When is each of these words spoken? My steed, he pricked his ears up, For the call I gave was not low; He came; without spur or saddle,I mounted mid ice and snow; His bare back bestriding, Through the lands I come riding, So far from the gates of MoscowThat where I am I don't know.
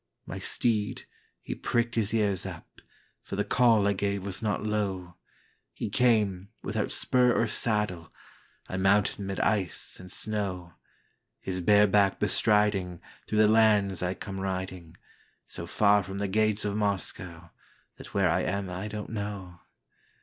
My 0.25 0.39
steed, 0.39 1.05
he 1.43 1.53
pricked 1.53 1.93
his 1.93 2.11
ears 2.11 2.43
up, 2.43 2.81
For 3.21 3.35
the 3.35 3.43
call 3.45 3.87
I 3.87 3.93
gave 3.93 4.25
was 4.25 4.41
not 4.41 4.63
low; 4.63 5.13
He 5.73 5.91
came; 5.91 6.49
without 6.63 6.91
spur 6.91 7.31
or 7.33 7.45
saddle,I 7.45 8.77
mounted 8.77 9.19
mid 9.19 9.39
ice 9.41 9.99
and 9.99 10.11
snow; 10.11 10.73
His 11.39 11.61
bare 11.61 11.85
back 11.85 12.19
bestriding, 12.19 12.99
Through 13.27 13.37
the 13.37 13.47
lands 13.47 14.01
I 14.01 14.15
come 14.15 14.39
riding, 14.39 14.97
So 15.45 15.67
far 15.67 16.01
from 16.01 16.17
the 16.17 16.27
gates 16.27 16.65
of 16.65 16.73
MoscowThat 16.73 18.07
where 18.13 18.31
I 18.31 18.41
am 18.41 18.71
I 18.71 18.87
don't 18.87 19.11
know. 19.11 19.59